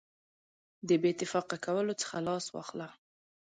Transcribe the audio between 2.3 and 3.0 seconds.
واخله.